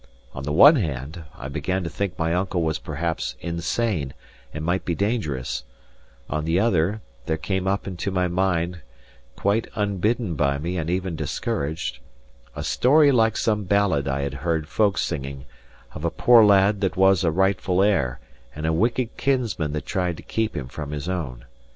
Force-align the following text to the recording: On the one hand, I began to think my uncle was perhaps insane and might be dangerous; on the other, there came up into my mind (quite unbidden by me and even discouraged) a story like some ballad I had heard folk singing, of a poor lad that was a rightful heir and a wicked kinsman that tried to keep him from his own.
On 0.33 0.41
the 0.41 0.51
one 0.51 0.77
hand, 0.77 1.25
I 1.37 1.47
began 1.47 1.83
to 1.83 1.89
think 1.91 2.17
my 2.17 2.33
uncle 2.33 2.63
was 2.63 2.79
perhaps 2.79 3.35
insane 3.39 4.15
and 4.51 4.65
might 4.65 4.83
be 4.83 4.95
dangerous; 4.95 5.63
on 6.27 6.43
the 6.43 6.59
other, 6.59 7.01
there 7.27 7.37
came 7.37 7.67
up 7.67 7.85
into 7.85 8.09
my 8.09 8.27
mind 8.27 8.81
(quite 9.35 9.67
unbidden 9.75 10.33
by 10.33 10.57
me 10.57 10.75
and 10.75 10.89
even 10.89 11.15
discouraged) 11.15 11.99
a 12.55 12.63
story 12.63 13.11
like 13.11 13.37
some 13.37 13.65
ballad 13.65 14.07
I 14.07 14.23
had 14.23 14.33
heard 14.41 14.67
folk 14.67 14.97
singing, 14.97 15.45
of 15.93 16.03
a 16.03 16.09
poor 16.09 16.43
lad 16.43 16.81
that 16.81 16.97
was 16.97 17.23
a 17.23 17.29
rightful 17.29 17.83
heir 17.83 18.19
and 18.55 18.65
a 18.65 18.73
wicked 18.73 19.17
kinsman 19.17 19.71
that 19.73 19.85
tried 19.85 20.17
to 20.17 20.23
keep 20.23 20.57
him 20.57 20.67
from 20.67 20.93
his 20.93 21.07
own. 21.07 21.45